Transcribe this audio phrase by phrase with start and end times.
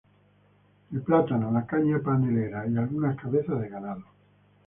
[0.91, 4.03] El plátano, la caña panelera y algunas cabezas de ganado.